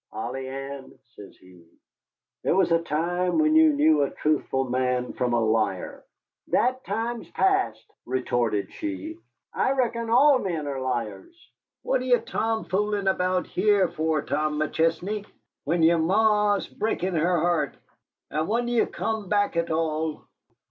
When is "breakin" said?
16.67-17.13